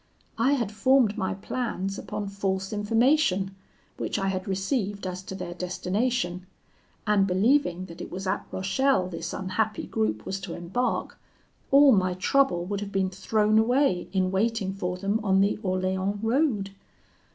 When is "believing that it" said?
7.27-8.09